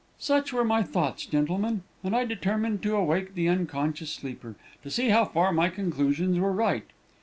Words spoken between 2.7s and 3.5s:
to awake the